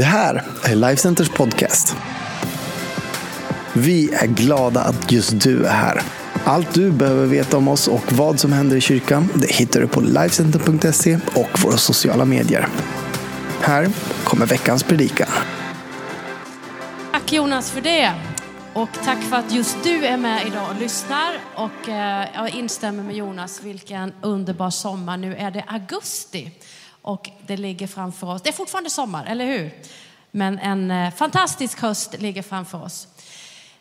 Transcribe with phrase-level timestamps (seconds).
[0.00, 1.96] Det här är Lifecenters podcast.
[3.72, 6.02] Vi är glada att just du är här.
[6.44, 9.88] Allt du behöver veta om oss och vad som händer i kyrkan det hittar du
[9.88, 12.68] på Lifecenter.se och våra sociala medier.
[13.60, 13.88] Här
[14.24, 15.28] kommer veckans predikan.
[17.12, 18.12] Tack Jonas för det.
[18.72, 21.38] Och tack för att just du är med idag och lyssnar.
[21.54, 25.16] Och eh, jag instämmer med Jonas, vilken underbar sommar.
[25.16, 26.50] Nu är det augusti
[27.02, 28.42] och det ligger framför oss.
[28.42, 29.70] Det är fortfarande sommar, eller hur?
[30.30, 33.08] Men en eh, fantastisk höst ligger framför oss.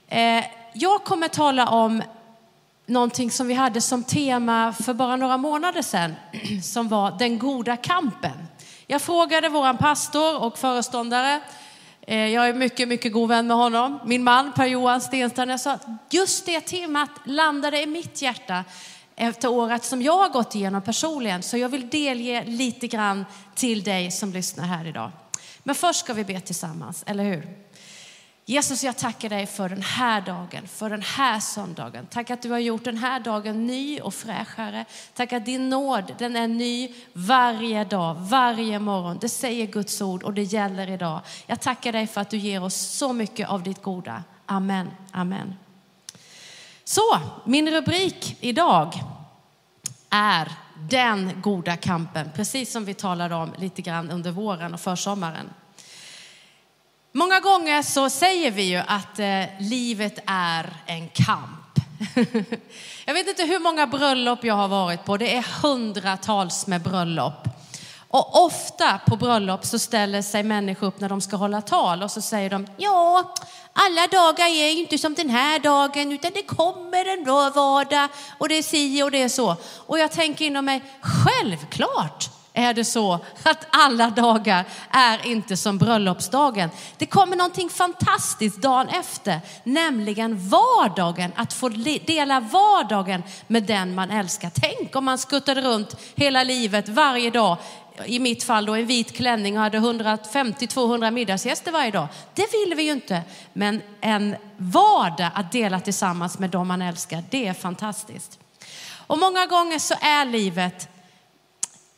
[0.07, 2.03] Eh, jag kommer tala om
[2.85, 6.15] någonting som vi hade som tema för bara några månader sedan,
[6.63, 8.47] som var den goda kampen.
[8.87, 11.41] Jag frågade vår pastor och föreståndare,
[12.01, 15.71] eh, jag är mycket, mycket god vän med honom, min man Per-Johan Stenstrand, jag sa
[15.71, 18.63] att just det temat landade i mitt hjärta
[19.19, 21.43] efter året som jag har gått igenom personligen.
[21.43, 25.11] Så jag vill delge lite grann till dig som lyssnar här idag.
[25.63, 27.47] Men först ska vi be tillsammans, eller hur?
[28.45, 32.05] Jesus, jag tackar dig för den här dagen, för den här söndagen.
[32.05, 34.85] Tack att du har gjort den här dagen ny och fräschare.
[35.13, 39.17] Tack att din nåd, den är ny varje dag, varje morgon.
[39.21, 41.21] Det säger Guds ord och det gäller idag.
[41.45, 44.23] Jag tackar dig för att du ger oss så mycket av ditt goda.
[44.45, 45.55] Amen, amen.
[46.89, 48.93] Så, min rubrik idag
[50.09, 50.51] är
[50.89, 55.49] den goda kampen, precis som vi talade om lite grann under våren och försommaren.
[57.11, 61.79] Många gånger så säger vi ju att eh, livet är en kamp.
[63.05, 67.48] jag vet inte hur många bröllop jag har varit på, det är hundratals med bröllop.
[68.11, 72.11] Och ofta på bröllop så ställer sig människor upp när de ska hålla tal och
[72.11, 73.33] så säger de, ja,
[73.73, 78.57] alla dagar är inte som den här dagen utan det kommer en vardag och det
[78.57, 79.55] är si och det är så.
[79.77, 85.77] Och jag tänker inom mig, självklart är det så att alla dagar är inte som
[85.77, 86.69] bröllopsdagen.
[86.97, 91.69] Det kommer någonting fantastiskt dagen efter, nämligen vardagen, att få
[92.05, 94.51] dela vardagen med den man älskar.
[94.55, 97.57] Tänk om man skuttade runt hela livet varje dag
[98.05, 102.07] i mitt fall då en vit klänning och hade 150-200 middagsgäster varje dag.
[102.33, 103.21] Det vill vi ju inte.
[103.53, 108.39] Men en vardag att dela tillsammans med dem man älskar, det är fantastiskt.
[109.07, 110.87] Och många gånger så är livet,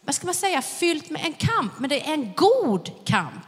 [0.01, 3.47] vad ska man säga, fyllt med en kamp, men det är en god kamp.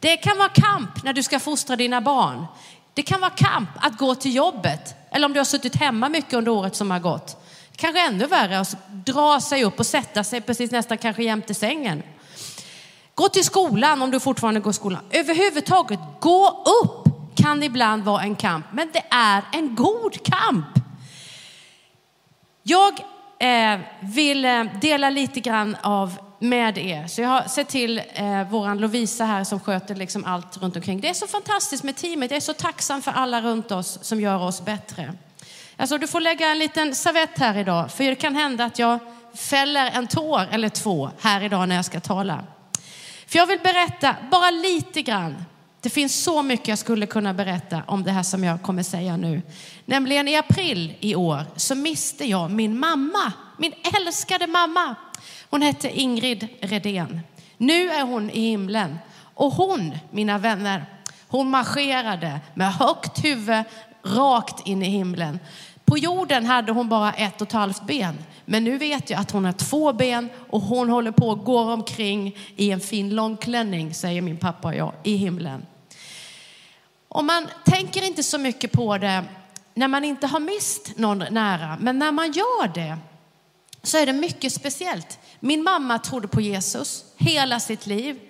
[0.00, 2.46] Det kan vara kamp när du ska fostra dina barn.
[2.94, 6.32] Det kan vara kamp att gå till jobbet, eller om du har suttit hemma mycket
[6.32, 7.41] under året som har gått.
[7.82, 8.76] Kanske ännu värre att
[9.06, 12.02] dra sig upp och sätta sig precis nästan kanske jämte sängen.
[13.14, 15.02] Gå till skolan om du fortfarande går i skolan.
[15.10, 20.66] Överhuvudtaget, gå upp kan ibland vara en kamp, men det är en god kamp.
[22.62, 23.00] Jag
[23.38, 27.06] eh, vill eh, dela lite grann av med er.
[27.06, 31.00] Så jag har sett till eh, våran Lovisa här som sköter liksom allt runt omkring.
[31.00, 32.30] Det är så fantastiskt med teamet.
[32.30, 35.14] Jag är så tacksam för alla runt oss som gör oss bättre.
[35.82, 38.98] Alltså, du får lägga en liten servett här idag, för det kan hända att jag
[39.34, 42.44] fäller en tår eller två här idag när jag ska tala.
[43.26, 45.44] För jag vill berätta bara lite grann.
[45.80, 49.16] Det finns så mycket jag skulle kunna berätta om det här som jag kommer säga
[49.16, 49.42] nu.
[49.84, 54.94] Nämligen i april i år så miste jag min mamma, min älskade mamma.
[55.50, 57.20] Hon hette Ingrid Redén.
[57.56, 58.98] Nu är hon i himlen.
[59.34, 60.84] Och hon, mina vänner,
[61.28, 63.64] hon marscherade med högt huvud
[64.04, 65.38] rakt in i himlen.
[65.92, 68.18] På jorden hade hon bara ett och ett halvt ben.
[68.44, 71.70] Men nu vet jag att hon har två ben och hon håller på och går
[71.70, 75.66] omkring i en fin långklänning, säger min pappa och jag, i himlen.
[77.08, 79.24] Och man tänker inte så mycket på det
[79.74, 81.76] när man inte har mist någon nära.
[81.80, 82.98] Men när man gör det
[83.82, 85.18] så är det mycket speciellt.
[85.40, 88.20] Min mamma trodde på Jesus hela sitt liv.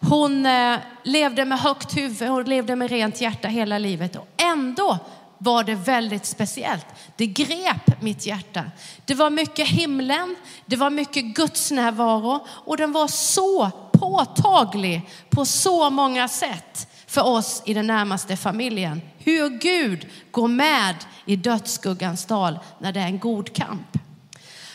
[0.00, 4.16] Hon eh, levde med högt huvud, hon levde med rent hjärta hela livet.
[4.16, 4.98] Och ändå
[5.38, 6.86] var det väldigt speciellt.
[7.16, 8.64] Det grep mitt hjärta.
[9.04, 10.36] Det var mycket himlen,
[10.66, 17.26] det var mycket Guds närvaro och den var så påtaglig på så många sätt för
[17.26, 19.02] oss i den närmaste familjen.
[19.18, 20.94] Hur Gud går med
[21.24, 23.98] i dödsskuggans dal när det är en god kamp.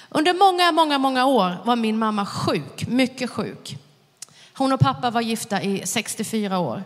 [0.10, 3.78] Under många, många, många år var min mamma sjuk, mycket sjuk.
[4.54, 6.84] Hon och pappa var gifta i 64 år.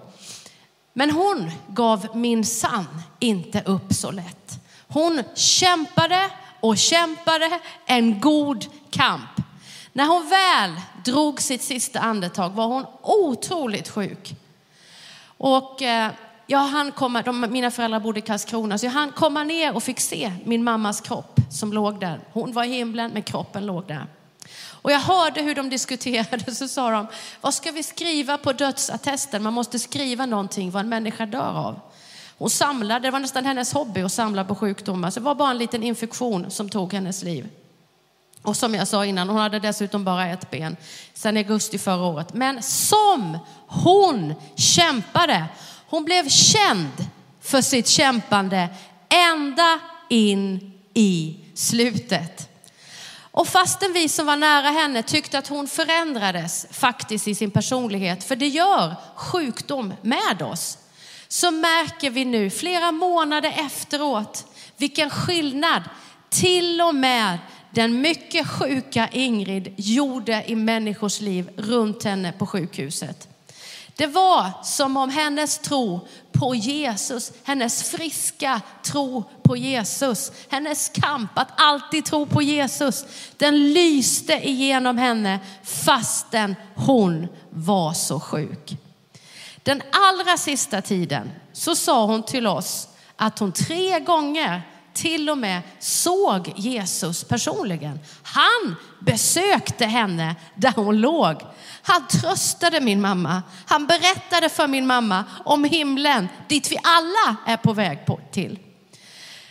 [0.97, 4.59] Men hon gav min sann inte upp så lätt.
[4.87, 9.29] Hon kämpade och kämpade en god kamp.
[9.93, 10.71] När hon väl
[11.05, 14.35] drog sitt sista andetag var hon otroligt sjuk.
[15.37, 16.11] Och eh,
[16.47, 19.83] jag hann komma, de, mina föräldrar bodde i Karlskrona, så jag hann komma ner och
[19.83, 22.19] fick se min mammas kropp som låg där.
[22.31, 24.05] Hon var i himlen, men kroppen låg där.
[24.85, 27.07] Och jag hörde hur de diskuterade, så sa de,
[27.41, 29.43] vad ska vi skriva på dödsattesten?
[29.43, 31.79] Man måste skriva någonting vad en människa dör av.
[32.37, 35.51] Hon samlade, det var nästan hennes hobby att samla på sjukdomar, så det var bara
[35.51, 37.49] en liten infektion som tog hennes liv.
[38.41, 40.77] Och som jag sa innan, hon hade dessutom bara ett ben
[41.13, 42.33] sedan augusti förra året.
[42.33, 43.37] Men som
[43.67, 45.45] hon kämpade.
[45.87, 47.07] Hon blev känd
[47.41, 48.69] för sitt kämpande
[49.09, 49.79] ända
[50.09, 52.54] in i slutet.
[53.35, 58.23] Och fastän vi som var nära henne tyckte att hon förändrades faktiskt i sin personlighet,
[58.23, 60.77] för det gör sjukdom med oss,
[61.27, 64.45] så märker vi nu flera månader efteråt
[64.77, 65.83] vilken skillnad
[66.29, 67.37] till och med
[67.71, 73.34] den mycket sjuka Ingrid gjorde i människors liv runt henne på sjukhuset.
[73.95, 81.31] Det var som om hennes tro på Jesus, hennes friska tro på Jesus, hennes kamp
[81.33, 83.05] att alltid tro på Jesus,
[83.37, 88.77] den lyste igenom henne fastän hon var så sjuk.
[89.63, 94.61] Den allra sista tiden så sa hon till oss att hon tre gånger
[94.95, 97.99] till och med såg Jesus personligen.
[98.23, 101.41] Han besökte henne där hon låg.
[101.81, 103.43] Han tröstade min mamma.
[103.65, 108.59] Han berättade för min mamma om himlen dit vi alla är på väg på, till.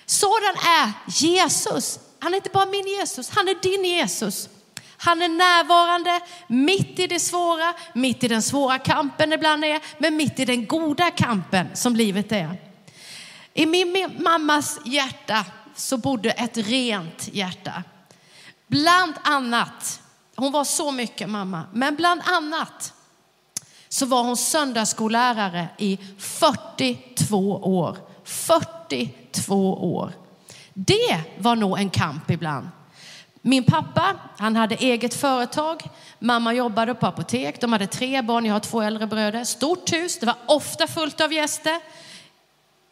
[0.07, 1.99] Sådan är Jesus.
[2.19, 4.49] Han är inte bara min Jesus, han är din Jesus.
[4.97, 10.17] Han är närvarande mitt i det svåra, mitt i den svåra kampen ibland är, men
[10.17, 12.74] mitt i den goda kampen som livet är.
[13.55, 17.83] I min mammas hjärta så bodde ett rent hjärta.
[18.67, 20.01] Bland annat,
[20.37, 22.93] hon var så mycket mamma, men bland annat
[23.89, 27.99] så var hon söndagsskollärare i 42 år.
[28.25, 30.13] 42 år.
[30.75, 32.69] Det var nog en kamp ibland.
[33.43, 35.83] Min pappa, han hade eget företag.
[36.19, 37.61] Mamma jobbade på apotek.
[37.61, 39.45] De hade tre barn, jag har två äldre bröder.
[39.45, 41.81] Stort hus, det var ofta fullt av gäster.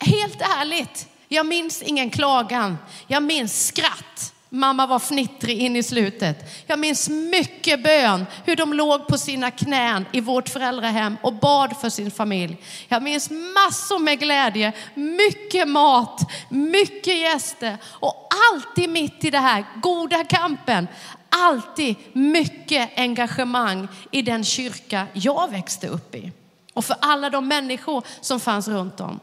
[0.05, 2.79] Helt ärligt, jag minns ingen klagan.
[3.07, 4.35] Jag minns skratt.
[4.49, 6.37] Mamma var fnittrig in i slutet.
[6.67, 11.77] Jag minns mycket bön, hur de låg på sina knän i vårt föräldrahem och bad
[11.81, 12.57] för sin familj.
[12.89, 19.65] Jag minns massor med glädje, mycket mat, mycket gäster och alltid mitt i det här
[19.83, 20.89] goda kampen,
[21.29, 26.33] alltid mycket engagemang i den kyrka jag växte upp i
[26.75, 29.21] och för alla de människor som fanns runt om.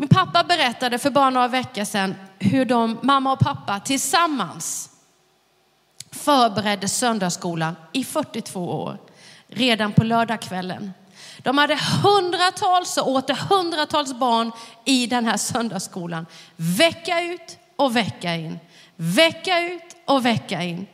[0.00, 4.90] Min pappa berättade för bara några veckor sedan hur de, mamma och pappa tillsammans
[6.10, 8.98] förberedde söndagsskolan i 42 år,
[9.48, 10.92] redan på lördagskvällen.
[11.38, 14.52] De hade hundratals och åter hundratals barn
[14.84, 16.26] i den här söndagsskolan.
[16.56, 18.58] Vecka ut och vecka in.
[18.96, 20.86] Vecka ut och vecka in.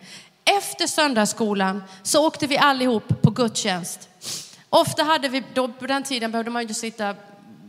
[0.44, 4.08] Efter söndagsskolan så åkte vi allihop på gudstjänst.
[4.70, 7.14] Ofta hade vi, då på den tiden behövde man ju sitta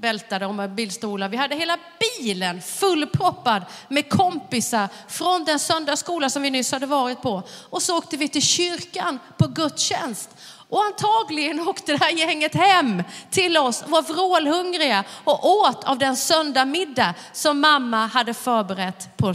[0.05, 1.29] vältade och med bilstolar.
[1.29, 7.21] Vi hade hela bilen fullproppad med kompisar från den söndagsskola som vi nyss hade varit
[7.21, 7.43] på.
[7.69, 10.29] Och så åkte vi till kyrkan på gudstjänst.
[10.69, 16.15] Och antagligen åkte det här gänget hem till oss, var vrålhungriga och åt av den
[16.15, 19.33] söndagmiddag som mamma hade förberett på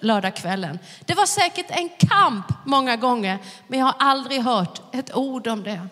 [0.00, 0.78] lördagskvällen.
[1.04, 3.38] Det var säkert en kamp många gånger,
[3.68, 5.88] men jag har aldrig hört ett ord om det.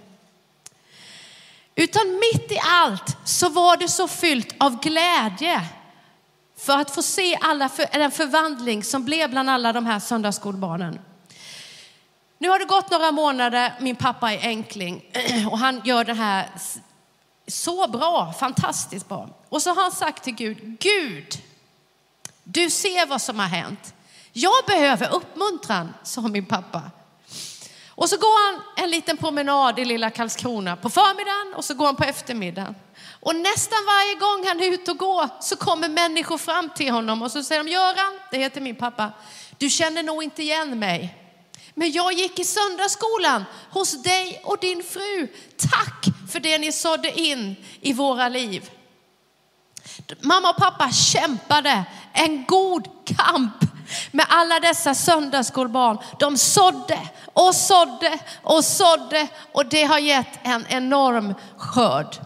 [1.74, 5.60] Utan mitt i allt så var det så fyllt av glädje
[6.56, 11.00] för att få se alla för, den förvandling som blev bland alla de här söndagsskolbarnen.
[12.38, 15.04] Nu har det gått några månader, min pappa är enkling
[15.50, 16.48] och han gör det här
[17.46, 19.28] så bra, fantastiskt bra.
[19.48, 21.42] Och så har han sagt till Gud, Gud,
[22.44, 23.94] du ser vad som har hänt.
[24.32, 26.82] Jag behöver uppmuntran, sa min pappa.
[27.94, 31.86] Och så går han en liten promenad i lilla Karlskrona på förmiddagen och så går
[31.86, 32.74] han på eftermiddagen.
[33.20, 37.22] Och nästan varje gång han är ute och går så kommer människor fram till honom
[37.22, 39.12] och så säger de, Göran, det heter min pappa,
[39.58, 41.18] du känner nog inte igen mig.
[41.74, 45.28] Men jag gick i söndagsskolan hos dig och din fru.
[45.56, 48.70] Tack för det ni sådde in i våra liv.
[50.20, 53.71] Mamma och pappa kämpade en god kamp
[54.10, 55.98] med alla dessa söndagsskolbarn.
[56.18, 56.98] De sådde
[57.32, 62.16] och sådde och sådde och det har gett en enorm skörd.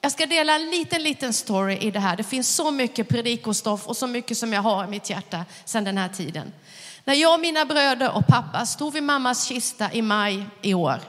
[0.00, 2.16] Jag ska dela en liten, liten story i det här.
[2.16, 5.84] Det finns så mycket predikostoff och så mycket som jag har i mitt hjärta sedan
[5.84, 6.52] den här tiden.
[7.04, 11.00] När jag och mina bröder och pappa stod vid mammas kista i maj i år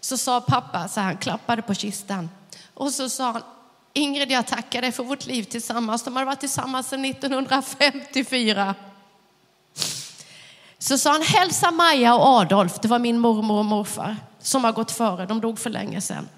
[0.00, 2.30] så sa pappa, så han klappade på kistan
[2.74, 3.42] och så sa han,
[3.92, 6.02] Ingrid jag tackar dig för vårt liv tillsammans.
[6.02, 8.74] De har varit tillsammans sedan 1954.
[10.78, 14.72] Så sa han, hälsa Maja och Adolf, det var min mormor och morfar som har
[14.72, 16.28] gått före, de dog för länge sedan.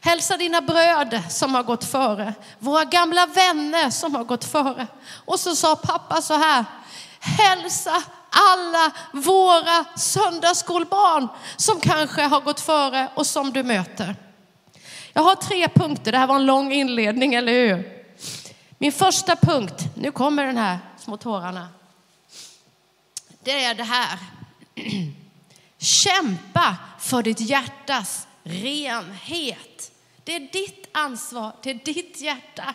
[0.00, 4.86] Hälsa dina bröder som har gått före, våra gamla vänner som har gått före.
[5.24, 6.64] Och så sa pappa så här,
[7.20, 14.16] hälsa alla våra söndagsskolbarn som kanske har gått före och som du möter.
[15.12, 18.04] Jag har tre punkter, det här var en lång inledning, eller hur?
[18.78, 21.68] Min första punkt, nu kommer den här små tårarna.
[23.46, 24.18] Det är det här.
[25.78, 29.92] Kämpa för ditt hjärtas renhet.
[30.24, 32.74] Det är ditt ansvar, det är ditt hjärta.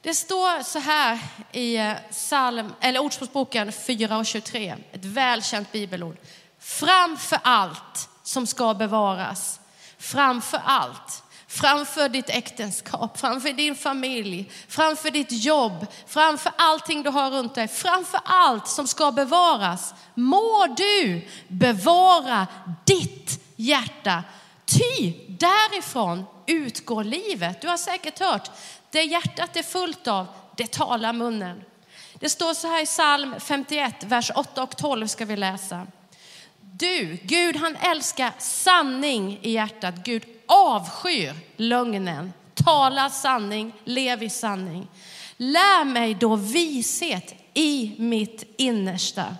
[0.00, 1.18] Det står så här
[1.52, 6.16] i eh, psalm, eller Ordspråksboken 4 och 23, ett välkänt bibelord.
[6.58, 9.60] Framför allt som ska bevaras,
[9.98, 11.22] framför allt,
[11.54, 17.68] framför ditt äktenskap, framför din familj, framför ditt jobb, framför allting du har runt dig,
[17.68, 22.46] framför allt som ska bevaras, må du bevara
[22.84, 24.24] ditt hjärta.
[24.64, 27.60] Ty därifrån utgår livet.
[27.60, 28.50] Du har säkert hört,
[28.90, 31.62] det hjärtat är fullt av, det talar munnen.
[32.14, 35.86] Det står så här i psalm 51, vers 8 och 12 ska vi läsa.
[36.60, 39.94] Du, Gud han älskar sanning i hjärtat.
[40.04, 42.32] Gud avskyr lögnen.
[42.54, 44.88] Tala sanning, lev i sanning.
[45.36, 49.36] Lär mig då vishet i mitt innersta.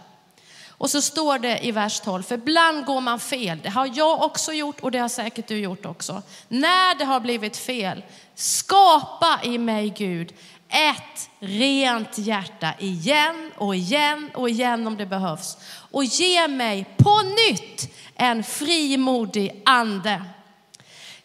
[0.68, 3.61] Och så står det i vers 12, för ibland går man fel.
[3.62, 6.23] Det har jag också gjort och det har säkert du gjort också.
[6.49, 8.02] När det har blivit fel,
[8.34, 10.34] skapa i mig Gud
[10.68, 15.56] ett rent hjärta igen och igen och igen om det behövs.
[15.90, 20.23] Och ge mig på nytt en frimodig ande.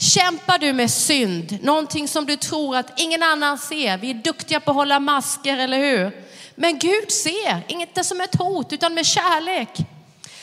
[0.01, 4.59] Kämpar du med synd, någonting som du tror att ingen annan ser, vi är duktiga
[4.59, 6.11] på att hålla masker, eller hur?
[6.55, 9.69] Men Gud ser, inte som ett hot utan med kärlek.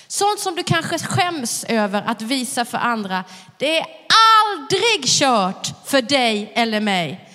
[0.09, 3.25] Sånt som du kanske skäms över att visa för andra,
[3.59, 3.87] det är
[4.49, 7.31] aldrig kört för dig eller mig.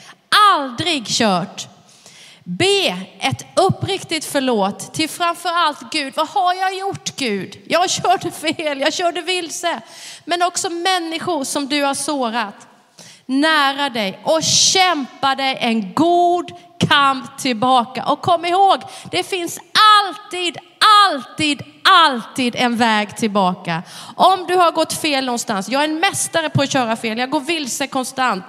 [0.53, 1.70] Aldrig kört.
[2.43, 6.13] Be ett uppriktigt förlåt till framför allt Gud.
[6.15, 7.57] Vad har jag gjort Gud?
[7.67, 9.81] Jag körde fel, jag körde vilse.
[10.25, 12.67] Men också människor som du har sårat
[13.25, 16.51] nära dig och kämpa dig en god
[16.87, 18.05] kamp tillbaka.
[18.05, 18.81] Och kom ihåg,
[19.11, 19.59] det finns
[20.03, 20.57] alltid,
[21.09, 23.83] alltid, alltid en väg tillbaka.
[24.15, 27.29] Om du har gått fel någonstans, jag är en mästare på att köra fel, jag
[27.29, 28.45] går vilse konstant.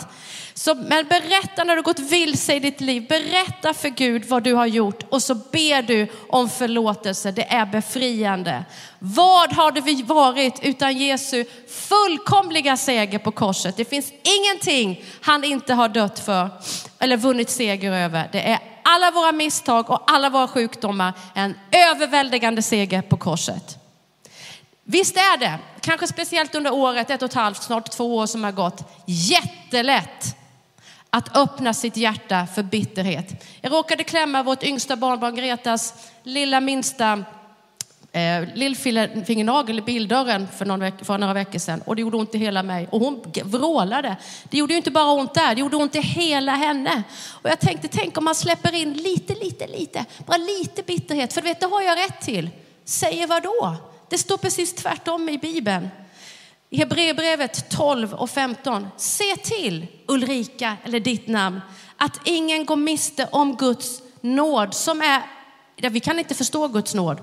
[0.54, 4.54] Så, men berätta när du gått vilse i ditt liv, berätta för Gud vad du
[4.54, 7.32] har gjort och så ber du om förlåtelse.
[7.32, 8.64] Det är befriande.
[8.98, 13.76] Vad hade vi varit utan Jesu fullkomliga seger på korset?
[13.76, 16.50] Det finns ingenting han inte har dött för
[16.98, 18.28] eller vunnit seger över.
[18.32, 23.78] Det är alla våra misstag och alla våra sjukdomar en överväldigande seger på korset.
[24.84, 28.44] Visst är det, kanske speciellt under året, ett och ett halvt, snart två år som
[28.44, 30.36] har gått, jättelätt
[31.14, 33.44] att öppna sitt hjärta för bitterhet.
[33.60, 37.24] Jag råkade klämma vårt yngsta barnbarn Gretas lilla minsta
[38.12, 42.34] eh, lillfingernagel i bildörren för, någon veck, för några veckor sedan och det gjorde ont
[42.34, 42.88] i hela mig.
[42.90, 44.16] Och hon vrålade.
[44.44, 47.02] Det gjorde ju inte bara ont där, det gjorde ont i hela henne.
[47.30, 51.32] Och jag tänkte, tänk om man släpper in lite, lite, lite, bara lite bitterhet.
[51.32, 52.50] För du vet, det har jag rätt till.
[52.84, 53.74] Säger vad då?
[54.08, 55.88] Det står precis tvärtom i Bibeln.
[56.72, 58.88] I Hebreerbrevet 12 och 15.
[58.96, 61.60] Se till, Ulrika, eller ditt namn,
[61.96, 65.22] att ingen går miste om Guds nåd som är,
[65.90, 67.20] vi kan inte förstå Guds nåd.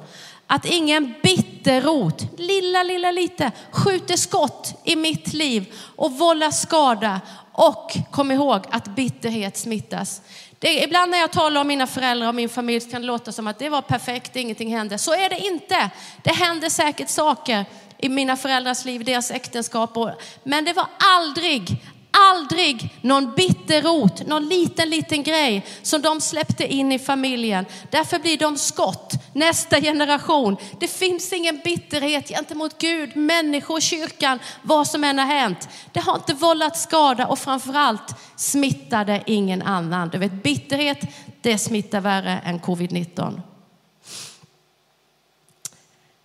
[0.48, 7.22] Att ingen bitterrot, lilla, lilla lite, skjuter skott i mitt liv och vållar skada.
[7.52, 10.22] Och kom ihåg att bitterhet smittas.
[10.60, 13.48] Det, ibland när jag talar om mina föräldrar och min familj kan det låta som
[13.48, 14.98] att det var perfekt, ingenting hände.
[14.98, 15.90] Så är det inte.
[16.24, 17.66] Det händer säkert saker
[18.02, 19.98] i mina föräldrars liv, deras äktenskap.
[20.44, 26.68] Men det var aldrig, aldrig någon bitter rot, någon liten, liten grej som de släppte
[26.68, 27.66] in i familjen.
[27.90, 30.58] Därför blir de skott, nästa generation.
[30.80, 35.70] Det finns ingen bitterhet gentemot Gud, människor, kyrkan, vad som än har hänt.
[35.92, 40.10] Det har inte vållat skada och framförallt smittade ingen annan.
[40.10, 41.00] Du vet, bitterhet,
[41.42, 43.42] det smittar värre än covid-19.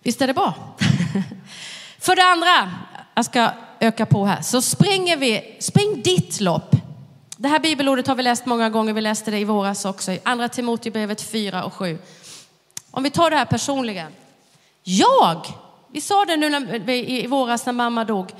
[0.03, 0.53] Visst är det bra?
[1.99, 2.71] För det andra,
[3.15, 6.75] jag ska öka på här, så springer vi, spring ditt lopp.
[7.37, 10.19] Det här bibelordet har vi läst många gånger, vi läste det i våras också, i
[10.23, 11.97] andra Timoteusbrevet 4 och 7.
[12.91, 14.11] Om vi tar det här personligen.
[14.83, 15.47] Jag,
[15.91, 18.31] vi sa det nu när, i våras när mamma dog,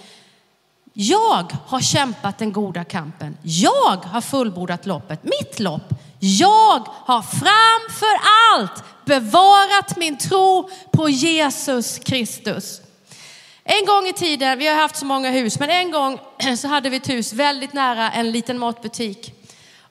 [0.93, 3.37] jag har kämpat den goda kampen.
[3.41, 5.93] Jag har fullbordat loppet, mitt lopp.
[6.19, 8.19] Jag har framför
[8.53, 12.81] allt bevarat min tro på Jesus Kristus.
[13.63, 16.19] En gång i tiden, vi har haft så många hus, men en gång
[16.57, 19.31] så hade vi ett hus väldigt nära en liten matbutik.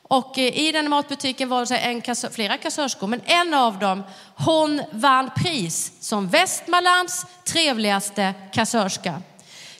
[0.02, 4.02] Och eh, i den matbutiken var det en kassör, flera kassörskor, men en av dem,
[4.34, 9.22] hon vann pris som Västmanlands trevligaste kassörska.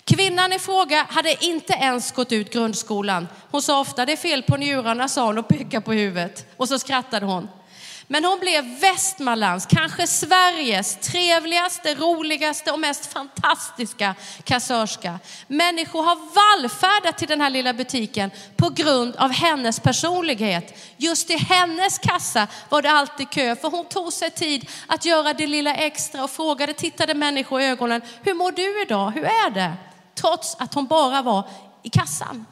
[0.05, 3.29] Kvinnan i fråga hade inte ens gått ut grundskolan.
[3.51, 6.47] Hon sa ofta, det är fel på njurarna, sa hon och pekade på huvudet.
[6.57, 7.49] Och så skrattade hon.
[8.07, 15.19] Men hon blev Västmanlands, kanske Sveriges trevligaste, roligaste och mest fantastiska kassörska.
[15.47, 20.79] Människor har vallfärdat till den här lilla butiken på grund av hennes personlighet.
[20.97, 25.33] Just i hennes kassa var det alltid kö, för hon tog sig tid att göra
[25.35, 29.51] det lilla extra och frågade, tittade människor i ögonen, hur mår du idag, hur är
[29.51, 29.73] det?
[30.15, 31.49] Trots att hon bara var
[31.83, 32.47] i kassan.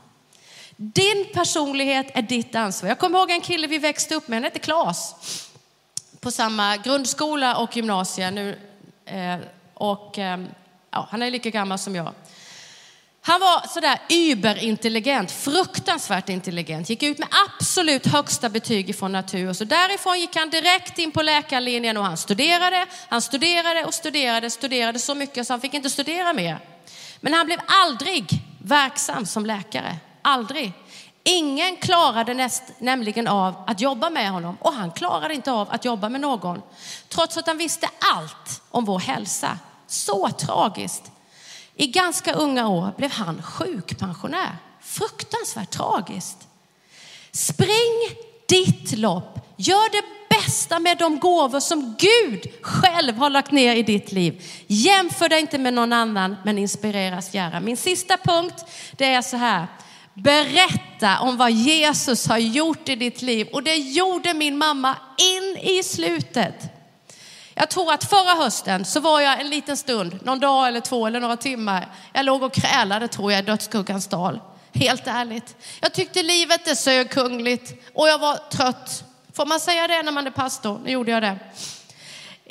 [0.82, 2.88] Din personlighet är ditt ansvar.
[2.88, 5.14] Jag kommer ihåg en kille vi växte upp med, han hette Klas.
[6.20, 8.58] På samma grundskola och gymnasium nu.
[9.04, 9.36] Eh,
[9.74, 10.40] och eh,
[10.90, 12.12] ja, han är lika gammal som jag.
[13.20, 16.90] Han var sådär überintelligent, fruktansvärt intelligent.
[16.90, 19.48] Gick ut med absolut högsta betyg från natur.
[19.48, 23.94] Och så därifrån gick han direkt in på läkarlinjen och han studerade, han studerade och
[23.94, 26.58] studerade, studerade så mycket så han fick inte studera mer.
[27.20, 28.24] Men han blev aldrig
[28.58, 29.98] verksam som läkare.
[30.22, 30.72] Aldrig.
[31.24, 35.84] Ingen klarade näst, nämligen av att jobba med honom och han klarade inte av att
[35.84, 36.62] jobba med någon.
[37.08, 39.58] Trots att han visste allt om vår hälsa.
[39.86, 41.10] Så tragiskt.
[41.74, 44.56] I ganska unga år blev han sjukpensionär.
[44.80, 46.48] Fruktansvärt tragiskt.
[47.32, 48.16] Spring
[48.48, 49.38] ditt lopp.
[49.56, 54.42] Gör det bästa med de gåvor som Gud själv har lagt ner i ditt liv.
[54.66, 57.60] Jämför dig inte med någon annan, men inspireras gärna.
[57.60, 59.66] Min sista punkt, det är så här.
[60.14, 63.48] Berätta om vad Jesus har gjort i ditt liv.
[63.52, 66.54] Och det gjorde min mamma in i slutet.
[67.54, 71.06] Jag tror att förra hösten så var jag en liten stund, någon dag eller två
[71.06, 71.88] eller några timmar.
[72.12, 74.40] Jag låg och krälade tror jag i dödsskuggans dal.
[74.74, 75.56] Helt ärligt.
[75.80, 79.04] Jag tyckte livet är sög kungligt och jag var trött.
[79.32, 80.80] Får man säga det när man är pastor?
[80.84, 81.38] Nu gjorde jag det.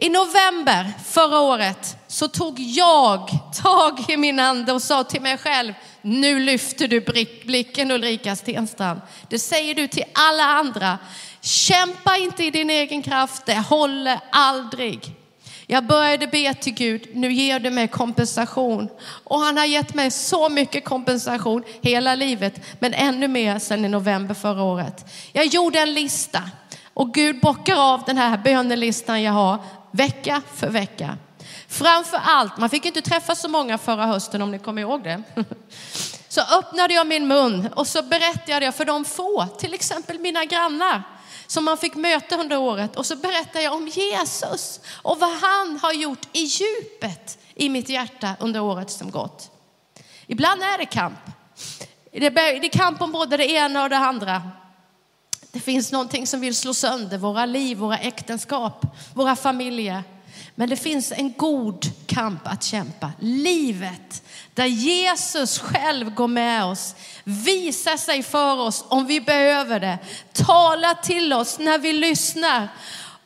[0.03, 3.29] I november förra året så tog jag
[3.63, 7.01] tag i min ande och sa till mig själv, nu lyfter du
[7.45, 9.01] blicken Ulrika Stenstrand.
[9.29, 10.97] Det säger du till alla andra.
[11.41, 15.15] Kämpa inte i din egen kraft, det håller aldrig.
[15.67, 18.89] Jag började be till Gud, nu ger du mig kompensation.
[19.23, 23.89] Och han har gett mig så mycket kompensation hela livet, men ännu mer sedan i
[23.89, 25.05] november förra året.
[25.31, 26.41] Jag gjorde en lista
[26.93, 29.57] och Gud bockar av den här bönelistan jag har
[29.91, 31.17] vecka för vecka.
[31.67, 35.23] Framför allt, man fick inte träffa så många förra hösten om ni kommer ihåg det.
[36.31, 40.45] Så öppnade jag min mun och så berättade jag för de få, till exempel mina
[40.45, 41.03] grannar,
[41.47, 42.95] som man fick möta under året.
[42.95, 47.89] Och så berättade jag om Jesus och vad han har gjort i djupet i mitt
[47.89, 49.51] hjärta under året som gått.
[50.27, 51.19] Ibland är det kamp.
[52.11, 54.41] Det är kamp om både det ena och det andra.
[55.51, 60.03] Det finns någonting som vill slå sönder våra liv, våra äktenskap, våra familjer.
[60.55, 63.11] Men det finns en god kamp att kämpa.
[63.19, 69.97] Livet där Jesus själv går med oss, visar sig för oss om vi behöver det,
[70.33, 72.67] talar till oss när vi lyssnar.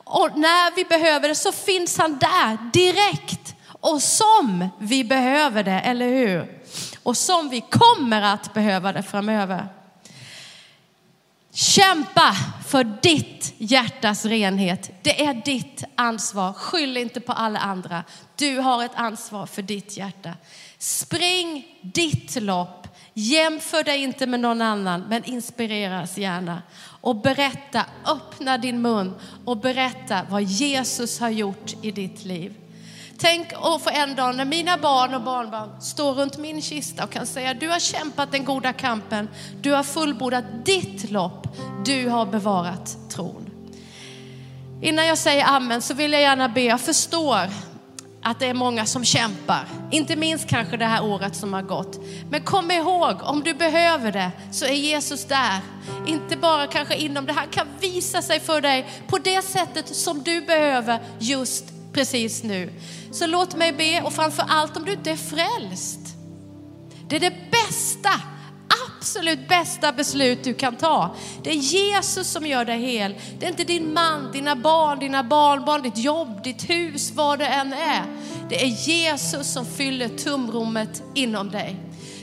[0.03, 5.79] Och när vi behöver det så finns han där direkt och som vi behöver det,
[5.79, 6.61] eller hur?
[7.03, 9.67] Och som vi kommer att behöva det framöver.
[11.56, 12.36] Kämpa
[12.68, 14.91] för ditt hjärtas renhet.
[15.02, 16.54] Det är ditt ansvar.
[16.54, 18.04] Skyll inte på alla andra.
[18.36, 20.34] Du har ett ansvar för ditt hjärta.
[20.78, 22.88] Spring ditt lopp.
[23.13, 26.62] Jämför dig inte med någon annan, men inspireras gärna.
[27.02, 29.13] Och berätta, öppna din mun
[29.46, 32.54] och berätta vad Jesus har gjort i ditt liv.
[33.17, 37.10] Tänk att få en dag när mina barn och barnbarn står runt min kista och
[37.10, 39.30] kan säga, du har kämpat den goda kampen,
[39.62, 41.47] du har fullbordat ditt lopp,
[41.86, 43.49] du har bevarat tron.
[44.82, 47.49] Innan jag säger amen så vill jag gärna be, jag förstår
[48.23, 49.67] att det är många som kämpar.
[49.91, 51.99] Inte minst kanske det här året som har gått.
[52.30, 55.60] Men kom ihåg, om du behöver det så är Jesus där.
[56.08, 60.23] Inte bara kanske inom det här, kan visa sig för dig på det sättet som
[60.23, 62.69] du behöver just precis nu.
[63.12, 65.99] Så låt mig be och framför allt om du inte är frälst.
[67.10, 68.10] Det är det bästa,
[68.99, 71.15] absolut bästa beslut du kan ta.
[71.43, 73.15] Det är Jesus som gör dig hel.
[73.39, 77.47] Det är inte din man, dina barn, dina barnbarn, ditt jobb, ditt hus, vad det
[77.47, 78.03] än är.
[78.49, 81.75] Det är Jesus som fyller tumrummet inom dig.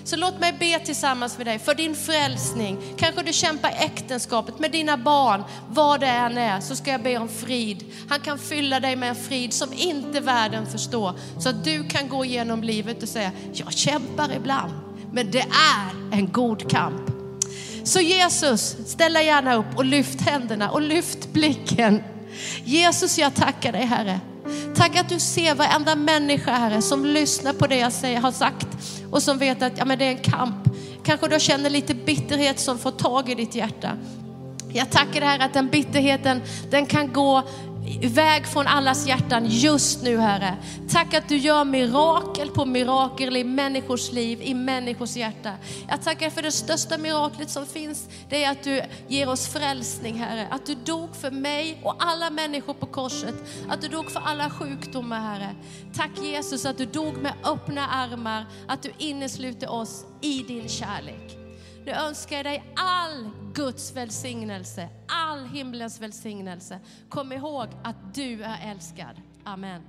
[0.05, 2.79] Så låt mig be tillsammans med dig för din frälsning.
[2.97, 7.03] Kanske du kämpar i äktenskapet med dina barn, vad det än är, så ska jag
[7.03, 7.85] be om frid.
[8.09, 11.15] Han kan fylla dig med en frid som inte världen förstår.
[11.39, 14.73] Så att du kan gå igenom livet och säga, jag kämpar ibland,
[15.13, 15.47] men det
[15.81, 17.11] är en god kamp.
[17.85, 22.03] Så Jesus, ställa gärna upp och lyft händerna och lyft blicken.
[22.65, 24.21] Jesus, jag tackar dig Herre.
[24.77, 28.69] Tack att du ser varenda människa Herre som lyssnar på det jag säger, har sagt
[29.11, 30.69] och som vet att ja, men det är en kamp.
[31.05, 33.91] Kanske du känner lite bitterhet som får tag i ditt hjärta.
[34.73, 37.43] Jag tackar dig Herre att den bitterheten den kan gå
[37.87, 40.57] iväg från allas hjärtan just nu Herre.
[40.89, 45.53] Tack att du gör mirakel på mirakel i människors liv, i människors hjärta.
[45.89, 48.09] Jag tackar för det största miraklet som finns.
[48.29, 50.49] Det är att du ger oss frälsning Herre.
[50.51, 53.35] Att du dog för mig och alla människor på korset.
[53.69, 55.55] Att du dog för alla sjukdomar Herre.
[55.95, 58.47] Tack Jesus att du dog med öppna armar.
[58.67, 61.42] Att du innesluter oss i din kärlek.
[61.85, 66.81] Nu önskar jag dig all Guds välsignelse, all himlens välsignelse.
[67.09, 69.17] Kom ihåg att du är älskad.
[69.45, 69.83] Amen.